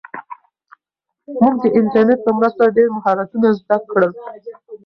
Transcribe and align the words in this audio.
موږ 1.39 1.53
د 1.61 1.65
انټرنیټ 1.77 2.19
په 2.23 2.31
مرسته 2.37 2.63
ډېر 2.75 2.87
مهارتونه 2.97 3.47
زده 3.59 3.77
کړل. 3.89 4.11